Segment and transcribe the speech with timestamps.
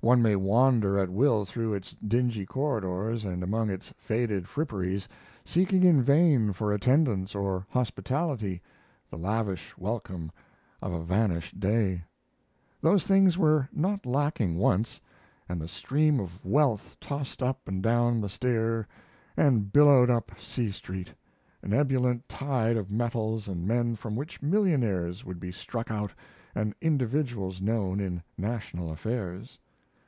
[0.00, 5.08] One may wander at will through its dingy corridors and among its faded fripperies,
[5.44, 8.62] seeking in vain for attendance or hospitality,
[9.10, 10.30] the lavish welcome
[10.80, 12.04] of a vanished day.
[12.80, 15.00] Those things were not lacking once,
[15.48, 18.86] and the stream of wealth tossed up and down the stair
[19.36, 21.12] and billowed up C Street,
[21.60, 26.12] an ebullient tide of metals and men from which millionaires would be struck out,
[26.54, 29.58] and individuals known in national affairs.